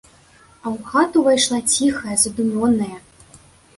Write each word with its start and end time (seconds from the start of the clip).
А 0.63 0.65
ў 0.75 0.77
хату 0.93 1.15
ўвайшла 1.23 1.59
ціхая, 1.75 2.15
задумёная. 2.23 2.95